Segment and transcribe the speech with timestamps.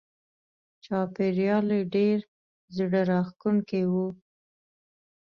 [0.83, 2.17] چاپېریال یې ډېر
[2.77, 3.93] زړه راښکونکی و.